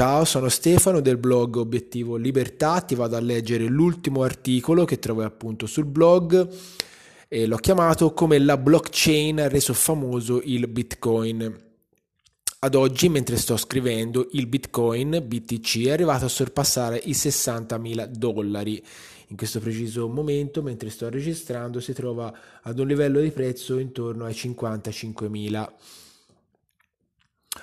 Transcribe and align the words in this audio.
Ciao, 0.00 0.24
sono 0.24 0.48
Stefano 0.48 1.00
del 1.00 1.18
blog 1.18 1.56
Obiettivo 1.56 2.16
Libertà, 2.16 2.80
ti 2.80 2.94
vado 2.94 3.16
a 3.16 3.20
leggere 3.20 3.66
l'ultimo 3.66 4.22
articolo 4.22 4.86
che 4.86 4.98
trovi 4.98 5.24
appunto 5.24 5.66
sul 5.66 5.84
blog 5.84 6.48
e 7.28 7.44
l'ho 7.44 7.58
chiamato 7.58 8.14
come 8.14 8.38
la 8.38 8.56
blockchain 8.56 9.40
ha 9.40 9.48
reso 9.48 9.74
famoso 9.74 10.40
il 10.42 10.68
Bitcoin. 10.68 11.54
Ad 12.60 12.74
oggi, 12.76 13.10
mentre 13.10 13.36
sto 13.36 13.58
scrivendo, 13.58 14.28
il 14.32 14.46
Bitcoin 14.46 15.22
BTC 15.22 15.84
è 15.84 15.90
arrivato 15.90 16.24
a 16.24 16.28
sorpassare 16.28 16.98
i 17.04 17.10
60.000 17.10 18.06
dollari. 18.06 18.82
In 19.26 19.36
questo 19.36 19.60
preciso 19.60 20.08
momento, 20.08 20.62
mentre 20.62 20.88
sto 20.88 21.10
registrando, 21.10 21.78
si 21.78 21.92
trova 21.92 22.34
ad 22.62 22.78
un 22.78 22.86
livello 22.86 23.20
di 23.20 23.32
prezzo 23.32 23.76
intorno 23.76 24.24
ai 24.24 24.32
55.000 24.32 25.68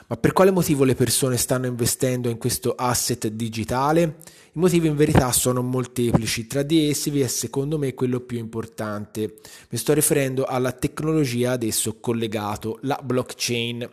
ma 0.10 0.16
per 0.16 0.32
quale 0.32 0.52
motivo 0.52 0.86
le 0.86 0.96
persone 0.96 1.36
stanno 1.36 1.66
investendo 1.66 2.30
in 2.30 2.38
questo 2.38 2.76
asset 2.76 3.28
digitale? 3.28 4.20
I 4.54 4.60
motivi 4.60 4.88
in 4.88 4.96
verità 4.96 5.34
sono 5.34 5.62
molteplici, 5.62 6.48
tra 6.48 6.64
di 6.64 6.90
essi 6.90 7.10
vi 7.10 7.20
è 7.20 7.28
secondo 7.28 7.78
me 7.78 7.94
quello 7.94 8.22
più 8.22 8.38
importante. 8.38 9.40
Mi 9.68 9.78
sto 9.78 9.92
riferendo 9.92 10.46
alla 10.46 10.72
tecnologia 10.72 11.52
ad 11.52 11.64
esso 11.64 12.00
collegato, 12.00 12.80
la 12.84 12.98
blockchain. 13.04 13.90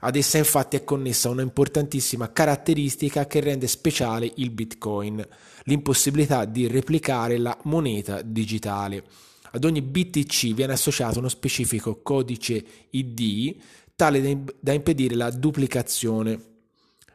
Ad 0.00 0.16
essa 0.16 0.38
infatti 0.38 0.74
è 0.74 0.82
connessa 0.82 1.28
una 1.28 1.42
importantissima 1.42 2.32
caratteristica 2.32 3.28
che 3.28 3.38
rende 3.38 3.68
speciale 3.68 4.32
il 4.36 4.50
Bitcoin, 4.50 5.24
l'impossibilità 5.64 6.46
di 6.46 6.66
replicare 6.66 7.38
la 7.38 7.56
moneta 7.62 8.22
digitale. 8.22 9.04
Ad 9.52 9.64
ogni 9.64 9.82
BTC 9.82 10.52
viene 10.52 10.72
associato 10.72 11.20
uno 11.20 11.28
specifico 11.28 12.02
codice 12.02 12.64
ID 12.90 13.56
tale 13.98 14.44
da 14.60 14.72
impedire 14.72 15.16
la 15.16 15.28
duplicazione, 15.28 16.40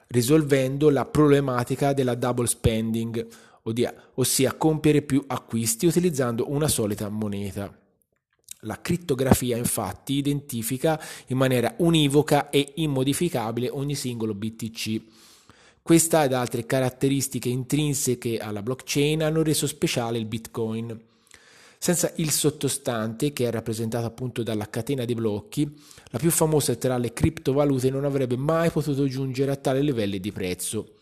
risolvendo 0.08 0.90
la 0.90 1.06
problematica 1.06 1.94
della 1.94 2.14
double 2.14 2.46
spending, 2.46 3.26
ossia 4.16 4.54
compiere 4.56 5.02
più 5.02 5.24
acquisti 5.26 5.86
utilizzando 5.86 6.52
una 6.52 6.68
solita 6.68 7.08
moneta. 7.08 7.74
La 8.64 8.82
crittografia 8.82 9.56
infatti 9.56 10.16
identifica 10.16 11.02
in 11.28 11.38
maniera 11.38 11.74
univoca 11.78 12.50
e 12.50 12.74
immodificabile 12.76 13.70
ogni 13.70 13.96
singolo 13.96 14.34
BTC. 14.34 15.02
Questa 15.82 16.26
ed 16.26 16.34
altre 16.34 16.66
caratteristiche 16.66 17.48
intrinseche 17.48 18.40
alla 18.40 18.62
blockchain 18.62 19.24
hanno 19.24 19.42
reso 19.42 19.68
speciale 19.68 20.18
il 20.18 20.26
Bitcoin. 20.26 21.12
Senza 21.84 22.14
il 22.16 22.32
sottostante, 22.32 23.34
che 23.34 23.46
è 23.46 23.52
rappresentato 23.52 24.06
appunto 24.06 24.42
dalla 24.42 24.70
catena 24.70 25.04
di 25.04 25.16
blocchi, 25.16 25.70
la 26.12 26.18
più 26.18 26.32
famosa 26.32 26.74
tra 26.76 26.98
le 26.98 27.12
criptovalute 27.12 27.90
non 27.90 28.06
avrebbe 28.06 28.38
mai 28.38 28.70
potuto 28.70 29.06
giungere 29.06 29.52
a 29.52 29.58
tale 29.58 29.82
livelli 29.82 30.22
di 30.22 30.32
prezzo. 30.32 31.00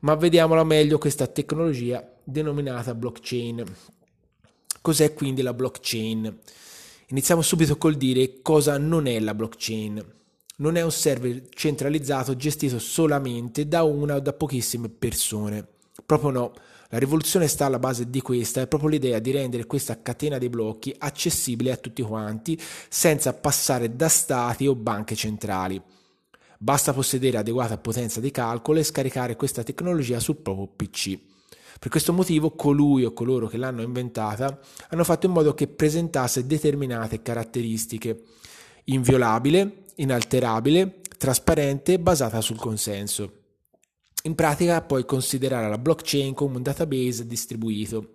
Ma 0.00 0.16
vediamola 0.16 0.64
meglio 0.64 0.98
questa 0.98 1.28
tecnologia 1.28 2.04
denominata 2.24 2.96
blockchain. 2.96 3.64
Cos'è 4.80 5.14
quindi 5.14 5.40
la 5.40 5.54
blockchain? 5.54 6.36
Iniziamo 7.10 7.40
subito 7.40 7.76
col 7.76 7.94
dire 7.94 8.42
cosa 8.42 8.76
non 8.76 9.06
è 9.06 9.20
la 9.20 9.36
blockchain. 9.36 10.04
Non 10.56 10.76
è 10.76 10.82
un 10.82 10.90
server 10.90 11.48
centralizzato 11.50 12.34
gestito 12.34 12.80
solamente 12.80 13.68
da 13.68 13.84
una 13.84 14.16
o 14.16 14.20
da 14.20 14.32
pochissime 14.32 14.88
persone. 14.88 15.64
Proprio 16.04 16.30
no 16.30 16.54
la 16.94 17.00
rivoluzione 17.00 17.48
sta 17.48 17.66
alla 17.66 17.80
base 17.80 18.08
di 18.08 18.20
questa, 18.20 18.60
è 18.60 18.68
proprio 18.68 18.88
l'idea 18.88 19.18
di 19.18 19.32
rendere 19.32 19.66
questa 19.66 20.00
catena 20.00 20.38
dei 20.38 20.48
blocchi 20.48 20.94
accessibile 20.96 21.72
a 21.72 21.76
tutti 21.76 22.02
quanti 22.02 22.56
senza 22.88 23.32
passare 23.32 23.96
da 23.96 24.08
stati 24.08 24.68
o 24.68 24.76
banche 24.76 25.16
centrali. 25.16 25.82
Basta 26.56 26.92
possedere 26.92 27.38
adeguata 27.38 27.78
potenza 27.78 28.20
di 28.20 28.30
calcolo 28.30 28.78
e 28.78 28.84
scaricare 28.84 29.34
questa 29.34 29.64
tecnologia 29.64 30.20
sul 30.20 30.36
proprio 30.36 30.68
PC. 30.68 31.18
Per 31.80 31.90
questo 31.90 32.12
motivo 32.12 32.52
colui 32.52 33.04
o 33.04 33.12
coloro 33.12 33.48
che 33.48 33.56
l'hanno 33.56 33.82
inventata 33.82 34.56
hanno 34.90 35.02
fatto 35.02 35.26
in 35.26 35.32
modo 35.32 35.52
che 35.52 35.66
presentasse 35.66 36.46
determinate 36.46 37.22
caratteristiche 37.22 38.22
inviolabile, 38.84 39.86
inalterabile, 39.96 41.00
trasparente 41.18 41.94
e 41.94 41.98
basata 41.98 42.40
sul 42.40 42.56
consenso. 42.56 43.42
In 44.26 44.34
pratica 44.34 44.80
puoi 44.80 45.04
considerare 45.04 45.68
la 45.68 45.76
blockchain 45.76 46.32
come 46.32 46.56
un 46.56 46.62
database 46.62 47.26
distribuito. 47.26 48.14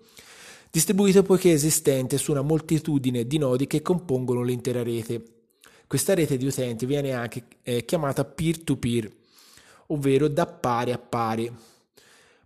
Distribuito 0.72 1.22
poiché 1.22 1.52
è 1.52 1.54
esistente 1.54 2.18
su 2.18 2.32
una 2.32 2.42
moltitudine 2.42 3.28
di 3.28 3.38
nodi 3.38 3.68
che 3.68 3.84
compongono 3.84 4.42
l'intera 4.42 4.82
rete. 4.82 5.24
Questa 5.86 6.16
rete 6.16 6.38
di 6.38 6.48
utenti 6.48 6.88
viene 6.88 7.14
anche 7.14 7.44
eh, 7.62 7.86
chiamata 7.86 8.26
peer-to-peer, 8.26 9.08
ovvero 9.88 10.28
da 10.28 10.48
pari 10.48 10.92
a 10.92 10.98
pari, 10.98 11.52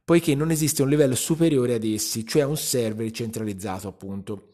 poiché 0.03 0.35
non 0.35 0.51
esiste 0.51 0.81
un 0.81 0.89
livello 0.89 1.15
superiore 1.15 1.75
ad 1.75 1.85
essi, 1.85 2.25
cioè 2.25 2.43
un 2.43 2.57
server 2.57 3.09
centralizzato 3.11 3.87
appunto. 3.87 4.49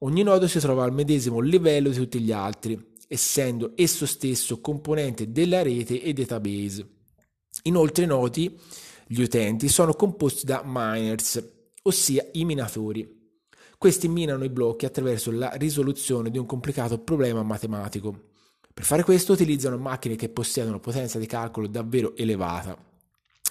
Ogni 0.00 0.22
nodo 0.22 0.46
si 0.46 0.58
trova 0.58 0.84
al 0.84 0.92
medesimo 0.92 1.40
livello 1.40 1.88
di 1.88 1.96
tutti 1.96 2.20
gli 2.20 2.32
altri, 2.32 2.78
essendo 3.08 3.72
esso 3.76 4.04
stesso 4.04 4.60
componente 4.60 5.32
della 5.32 5.62
rete 5.62 6.02
e 6.02 6.12
database. 6.12 7.00
Inoltre 7.62 8.06
noti, 8.06 8.58
gli 9.06 9.20
utenti 9.20 9.68
sono 9.68 9.94
composti 9.94 10.44
da 10.44 10.62
miners, 10.64 11.42
ossia 11.82 12.26
i 12.32 12.44
minatori. 12.44 13.20
Questi 13.78 14.08
minano 14.08 14.44
i 14.44 14.48
blocchi 14.48 14.84
attraverso 14.84 15.30
la 15.30 15.50
risoluzione 15.54 16.30
di 16.30 16.38
un 16.38 16.46
complicato 16.46 16.98
problema 16.98 17.42
matematico. 17.42 18.30
Per 18.72 18.84
fare 18.84 19.04
questo 19.04 19.32
utilizzano 19.32 19.76
macchine 19.76 20.16
che 20.16 20.28
possiedono 20.28 20.80
potenza 20.80 21.18
di 21.18 21.26
calcolo 21.26 21.66
davvero 21.66 22.16
elevata. 22.16 22.76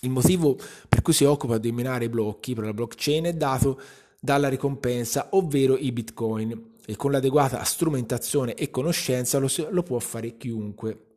Il 0.02 0.10
motivo 0.10 0.58
per 0.90 1.02
cui 1.02 1.14
si 1.14 1.26
occupa 1.26 1.58
di 1.58 1.72
minare 1.72 2.06
i 2.06 2.10
blocchi 2.10 2.56
per 2.56 2.66
la 2.66 2.74
blockchain 2.74 3.26
è 3.26 3.34
dato 3.34 3.80
dalla 4.20 4.50
ricompensa, 4.50 5.28
ovvero 5.32 5.78
i 5.78 5.92
bitcoin, 5.92 6.70
e 6.86 6.96
con 6.96 7.12
l'adeguata 7.12 7.64
strumentazione 7.64 8.56
e 8.56 8.70
conoscenza 8.70 9.38
lo, 9.38 9.48
lo 9.70 9.84
può 9.84 10.00
fare 10.00 10.38
chiunque. 10.38 11.11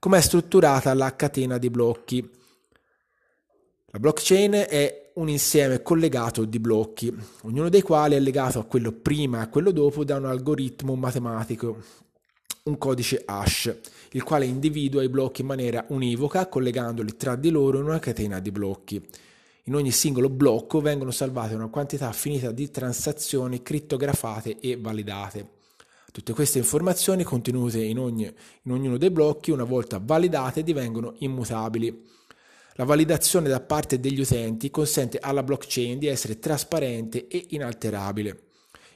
Com'è 0.00 0.22
strutturata 0.22 0.94
la 0.94 1.14
catena 1.14 1.58
di 1.58 1.68
blocchi? 1.68 2.26
La 3.88 3.98
blockchain 3.98 4.64
è 4.66 5.10
un 5.16 5.28
insieme 5.28 5.82
collegato 5.82 6.46
di 6.46 6.58
blocchi, 6.58 7.14
ognuno 7.42 7.68
dei 7.68 7.82
quali 7.82 8.14
è 8.14 8.18
legato 8.18 8.58
a 8.58 8.64
quello 8.64 8.92
prima 8.92 9.40
e 9.40 9.42
a 9.42 9.48
quello 9.50 9.72
dopo 9.72 10.02
da 10.02 10.16
un 10.16 10.24
algoritmo 10.24 10.94
matematico, 10.94 11.82
un 12.62 12.78
codice 12.78 13.24
hash, 13.26 13.76
il 14.12 14.22
quale 14.22 14.46
individua 14.46 15.02
i 15.02 15.10
blocchi 15.10 15.42
in 15.42 15.48
maniera 15.48 15.84
univoca 15.88 16.48
collegandoli 16.48 17.18
tra 17.18 17.36
di 17.36 17.50
loro 17.50 17.76
in 17.76 17.84
una 17.84 17.98
catena 17.98 18.40
di 18.40 18.50
blocchi. 18.50 19.06
In 19.64 19.74
ogni 19.74 19.90
singolo 19.90 20.30
blocco 20.30 20.80
vengono 20.80 21.10
salvate 21.10 21.54
una 21.54 21.68
quantità 21.68 22.10
finita 22.12 22.52
di 22.52 22.70
transazioni 22.70 23.62
crittografate 23.62 24.60
e 24.60 24.78
validate. 24.78 25.59
Tutte 26.12 26.32
queste 26.32 26.58
informazioni 26.58 27.22
contenute 27.22 27.82
in, 27.82 27.98
ogni, 27.98 28.24
in 28.62 28.72
ognuno 28.72 28.96
dei 28.96 29.10
blocchi, 29.10 29.52
una 29.52 29.64
volta 29.64 30.00
validate, 30.02 30.64
divengono 30.64 31.14
immutabili. 31.18 32.04
La 32.74 32.84
validazione 32.84 33.48
da 33.48 33.60
parte 33.60 34.00
degli 34.00 34.20
utenti 34.20 34.70
consente 34.70 35.18
alla 35.18 35.42
blockchain 35.42 35.98
di 35.98 36.06
essere 36.06 36.38
trasparente 36.38 37.28
e 37.28 37.46
inalterabile. 37.50 38.48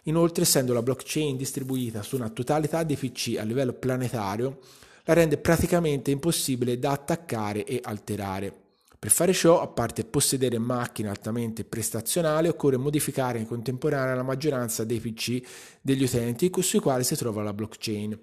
Inoltre, 0.04 0.42
essendo 0.42 0.72
la 0.72 0.82
blockchain 0.82 1.36
distribuita 1.36 2.02
su 2.02 2.16
una 2.16 2.30
totalità 2.30 2.82
di 2.82 2.96
PC 2.96 3.36
a 3.38 3.42
livello 3.42 3.74
planetario, 3.74 4.58
la 5.04 5.14
rende 5.14 5.38
praticamente 5.38 6.10
impossibile 6.10 6.78
da 6.78 6.92
attaccare 6.92 7.64
e 7.64 7.80
alterare. 7.82 8.63
Per 9.04 9.12
fare 9.12 9.34
ciò, 9.34 9.60
a 9.60 9.66
parte 9.66 10.02
possedere 10.02 10.56
macchine 10.56 11.10
altamente 11.10 11.62
prestazionali, 11.66 12.48
occorre 12.48 12.78
modificare 12.78 13.38
in 13.38 13.46
contemporanea 13.46 14.14
la 14.14 14.22
maggioranza 14.22 14.82
dei 14.82 14.98
PC 14.98 15.42
degli 15.82 16.04
utenti 16.04 16.50
sui 16.60 16.78
quali 16.78 17.04
si 17.04 17.14
trova 17.14 17.42
la 17.42 17.52
blockchain. 17.52 18.18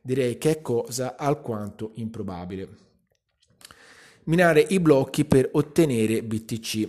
Direi 0.00 0.38
che 0.38 0.50
è 0.50 0.62
cosa 0.62 1.16
alquanto 1.18 1.90
improbabile. 1.96 2.68
Minare 4.22 4.64
i 4.66 4.80
blocchi 4.80 5.26
per 5.26 5.50
ottenere 5.52 6.22
BTC. 6.22 6.88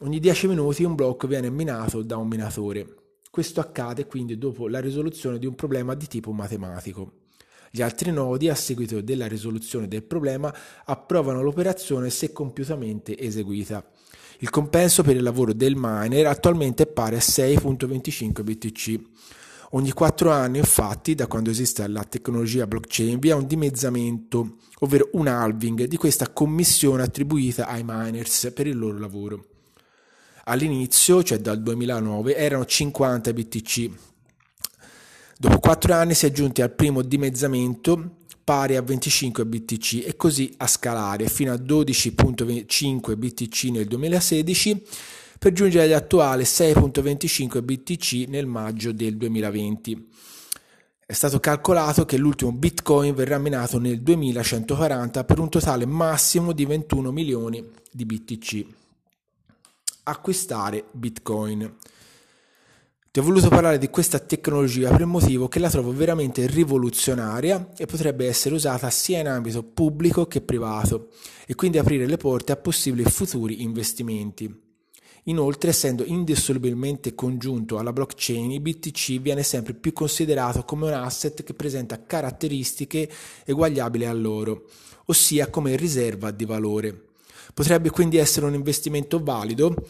Ogni 0.00 0.20
10 0.20 0.48
minuti 0.48 0.84
un 0.84 0.94
blocco 0.94 1.26
viene 1.26 1.48
minato 1.48 2.02
da 2.02 2.18
un 2.18 2.28
minatore. 2.28 2.96
Questo 3.30 3.60
accade 3.60 4.04
quindi 4.04 4.36
dopo 4.36 4.68
la 4.68 4.80
risoluzione 4.80 5.38
di 5.38 5.46
un 5.46 5.54
problema 5.54 5.94
di 5.94 6.06
tipo 6.06 6.32
matematico. 6.32 7.23
Gli 7.76 7.82
altri 7.82 8.12
nodi, 8.12 8.48
a 8.48 8.54
seguito 8.54 9.00
della 9.00 9.26
risoluzione 9.26 9.88
del 9.88 10.04
problema, 10.04 10.54
approvano 10.84 11.42
l'operazione 11.42 12.08
se 12.08 12.32
compiutamente 12.32 13.18
eseguita. 13.18 13.84
Il 14.38 14.50
compenso 14.50 15.02
per 15.02 15.16
il 15.16 15.24
lavoro 15.24 15.52
del 15.52 15.74
miner 15.76 16.28
attualmente 16.28 16.84
è 16.84 16.86
pari 16.86 17.16
a 17.16 17.18
6.25 17.18 18.44
BTC. 18.44 19.00
Ogni 19.70 19.90
4 19.90 20.30
anni, 20.30 20.58
infatti, 20.58 21.16
da 21.16 21.26
quando 21.26 21.50
esiste 21.50 21.84
la 21.88 22.04
tecnologia 22.04 22.68
blockchain, 22.68 23.18
vi 23.18 23.30
è 23.30 23.34
un 23.34 23.48
dimezzamento, 23.48 24.58
ovvero 24.78 25.08
un 25.14 25.26
halving 25.26 25.86
di 25.86 25.96
questa 25.96 26.30
commissione 26.30 27.02
attribuita 27.02 27.66
ai 27.66 27.82
miners 27.84 28.52
per 28.54 28.68
il 28.68 28.78
loro 28.78 29.00
lavoro. 29.00 29.46
All'inizio, 30.44 31.24
cioè 31.24 31.38
dal 31.38 31.60
2009, 31.60 32.36
erano 32.36 32.64
50 32.66 33.32
BTC, 33.32 33.90
quattro 35.64 35.94
anni 35.94 36.12
si 36.12 36.26
è 36.26 36.30
giunti 36.30 36.60
al 36.60 36.74
primo 36.74 37.00
dimezzamento 37.00 38.16
pari 38.44 38.76
a 38.76 38.82
25 38.82 39.46
BTC 39.46 40.04
e 40.06 40.14
così 40.14 40.52
a 40.58 40.66
scalare 40.66 41.26
fino 41.28 41.54
a 41.54 41.56
12.5 41.56 43.16
BTC 43.16 43.70
nel 43.70 43.86
2016 43.86 44.82
per 45.38 45.52
giungere 45.52 45.84
all'attuale 45.84 46.42
6.25 46.42 47.62
BTC 47.62 48.28
nel 48.28 48.44
maggio 48.44 48.92
del 48.92 49.16
2020. 49.16 50.08
È 51.06 51.14
stato 51.14 51.40
calcolato 51.40 52.04
che 52.04 52.18
l'ultimo 52.18 52.52
Bitcoin 52.52 53.14
verrà 53.14 53.38
minato 53.38 53.78
nel 53.78 54.02
2140 54.02 55.24
per 55.24 55.38
un 55.38 55.48
totale 55.48 55.86
massimo 55.86 56.52
di 56.52 56.66
21 56.66 57.10
milioni 57.10 57.66
di 57.90 58.04
BTC. 58.04 58.66
Acquistare 60.02 60.84
Bitcoin. 60.90 61.74
Ti 63.14 63.20
ho 63.20 63.22
voluto 63.22 63.48
parlare 63.48 63.78
di 63.78 63.90
questa 63.90 64.18
tecnologia 64.18 64.90
per 64.90 65.02
il 65.02 65.06
motivo 65.06 65.46
che 65.46 65.60
la 65.60 65.70
trovo 65.70 65.92
veramente 65.92 66.48
rivoluzionaria 66.48 67.68
e 67.76 67.86
potrebbe 67.86 68.26
essere 68.26 68.56
usata 68.56 68.90
sia 68.90 69.20
in 69.20 69.28
ambito 69.28 69.62
pubblico 69.62 70.26
che 70.26 70.40
privato 70.40 71.10
e 71.46 71.54
quindi 71.54 71.78
aprire 71.78 72.06
le 72.06 72.16
porte 72.16 72.50
a 72.50 72.56
possibili 72.56 73.04
futuri 73.04 73.62
investimenti. 73.62 74.52
Inoltre, 75.26 75.70
essendo 75.70 76.02
indissolubilmente 76.04 77.14
congiunto 77.14 77.78
alla 77.78 77.92
blockchain, 77.92 78.50
il 78.50 78.60
BTC 78.60 79.20
viene 79.20 79.44
sempre 79.44 79.74
più 79.74 79.92
considerato 79.92 80.64
come 80.64 80.88
un 80.88 80.94
asset 80.94 81.44
che 81.44 81.54
presenta 81.54 82.04
caratteristiche 82.04 83.08
eguagliabili 83.44 84.06
a 84.06 84.12
loro, 84.12 84.64
ossia 85.04 85.50
come 85.50 85.76
riserva 85.76 86.32
di 86.32 86.46
valore. 86.46 87.00
Potrebbe 87.54 87.90
quindi 87.90 88.16
essere 88.16 88.46
un 88.46 88.54
investimento 88.54 89.22
valido 89.22 89.86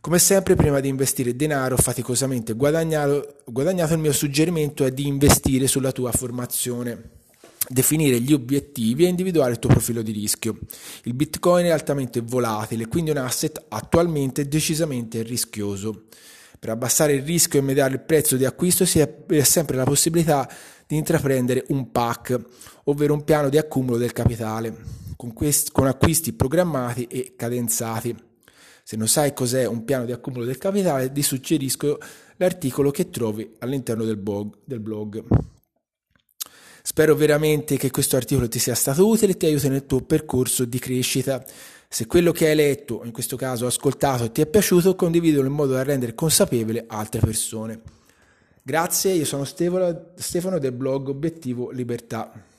come 0.00 0.18
sempre, 0.18 0.54
prima 0.54 0.80
di 0.80 0.88
investire 0.88 1.36
denaro 1.36 1.76
faticosamente 1.76 2.54
guadagnato, 2.54 3.42
il 3.46 3.98
mio 3.98 4.12
suggerimento 4.12 4.84
è 4.84 4.92
di 4.92 5.06
investire 5.06 5.66
sulla 5.66 5.92
tua 5.92 6.10
formazione 6.12 7.18
definire 7.68 8.20
gli 8.20 8.32
obiettivi 8.32 9.04
e 9.04 9.08
individuare 9.08 9.52
il 9.52 9.58
tuo 9.58 9.68
profilo 9.70 10.02
di 10.02 10.12
rischio. 10.12 10.58
Il 11.04 11.14
Bitcoin 11.14 11.66
è 11.66 11.70
altamente 11.70 12.20
volatile, 12.20 12.88
quindi 12.88 13.10
un 13.10 13.18
asset 13.18 13.62
attualmente 13.68 14.48
decisamente 14.48 15.22
rischioso. 15.22 16.04
Per 16.58 16.68
abbassare 16.68 17.14
il 17.14 17.22
rischio 17.22 17.60
e 17.60 17.62
mediare 17.62 17.94
il 17.94 18.00
prezzo 18.00 18.36
di 18.36 18.44
acquisto 18.44 18.84
si 18.84 19.00
ha 19.00 19.08
sempre 19.42 19.76
la 19.76 19.84
possibilità 19.84 20.50
di 20.86 20.96
intraprendere 20.96 21.64
un 21.68 21.90
PAC, 21.90 22.38
ovvero 22.84 23.14
un 23.14 23.22
piano 23.22 23.48
di 23.48 23.56
accumulo 23.56 23.98
del 23.98 24.12
capitale, 24.12 24.76
con, 25.16 25.32
questi, 25.32 25.70
con 25.70 25.86
acquisti 25.86 26.32
programmati 26.32 27.04
e 27.04 27.34
cadenzati. 27.36 28.29
Se 28.90 28.96
non 28.96 29.06
sai 29.06 29.32
cos'è 29.32 29.66
un 29.66 29.84
piano 29.84 30.04
di 30.04 30.10
accumulo 30.10 30.44
del 30.44 30.58
capitale, 30.58 31.12
ti 31.12 31.22
suggerisco 31.22 32.00
l'articolo 32.38 32.90
che 32.90 33.08
trovi 33.08 33.48
all'interno 33.60 34.02
del 34.02 34.16
blog. 34.16 34.52
Del 34.64 34.80
blog. 34.80 35.22
Spero 36.82 37.14
veramente 37.14 37.76
che 37.76 37.92
questo 37.92 38.16
articolo 38.16 38.48
ti 38.48 38.58
sia 38.58 38.74
stato 38.74 39.06
utile 39.06 39.30
e 39.30 39.36
ti 39.36 39.46
aiuti 39.46 39.68
nel 39.68 39.86
tuo 39.86 40.00
percorso 40.00 40.64
di 40.64 40.80
crescita. 40.80 41.40
Se 41.88 42.06
quello 42.06 42.32
che 42.32 42.48
hai 42.48 42.56
letto, 42.56 43.02
in 43.04 43.12
questo 43.12 43.36
caso 43.36 43.64
ascoltato, 43.64 44.32
ti 44.32 44.40
è 44.40 44.46
piaciuto, 44.46 44.96
condividilo 44.96 45.46
in 45.46 45.52
modo 45.52 45.74
da 45.74 45.84
rendere 45.84 46.16
consapevole 46.16 46.86
altre 46.88 47.20
persone. 47.20 47.80
Grazie, 48.60 49.12
io 49.12 49.24
sono 49.24 49.44
Stefano, 49.44 50.06
Stefano 50.16 50.58
del 50.58 50.72
blog 50.72 51.10
Obiettivo 51.10 51.70
Libertà. 51.70 52.49